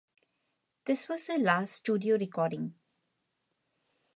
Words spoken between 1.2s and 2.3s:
their last studio